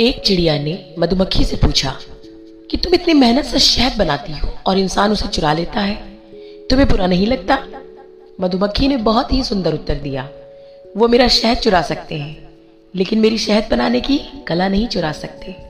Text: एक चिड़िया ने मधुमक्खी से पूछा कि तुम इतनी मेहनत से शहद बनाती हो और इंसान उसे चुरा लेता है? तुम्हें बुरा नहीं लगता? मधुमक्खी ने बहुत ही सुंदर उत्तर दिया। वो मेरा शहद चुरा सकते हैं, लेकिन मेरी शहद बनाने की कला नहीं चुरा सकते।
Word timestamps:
एक 0.00 0.20
चिड़िया 0.20 0.58
ने 0.58 0.94
मधुमक्खी 0.98 1.44
से 1.44 1.56
पूछा 1.56 1.96
कि 2.70 2.76
तुम 2.76 2.94
इतनी 2.94 3.14
मेहनत 3.14 3.44
से 3.44 3.58
शहद 3.58 3.98
बनाती 3.98 4.32
हो 4.32 4.48
और 4.66 4.78
इंसान 4.78 5.12
उसे 5.12 5.28
चुरा 5.28 5.52
लेता 5.52 5.80
है? 5.80 5.94
तुम्हें 6.70 6.88
बुरा 6.88 7.06
नहीं 7.06 7.26
लगता? 7.26 7.58
मधुमक्खी 8.40 8.88
ने 8.88 8.96
बहुत 8.96 9.32
ही 9.32 9.42
सुंदर 9.44 9.74
उत्तर 9.74 9.94
दिया। 9.94 10.28
वो 10.96 11.08
मेरा 11.08 11.28
शहद 11.28 11.56
चुरा 11.56 11.82
सकते 11.82 12.14
हैं, 12.14 12.48
लेकिन 12.94 13.18
मेरी 13.18 13.38
शहद 13.38 13.68
बनाने 13.70 14.00
की 14.00 14.20
कला 14.48 14.68
नहीं 14.68 14.86
चुरा 14.88 15.12
सकते। 15.12 15.67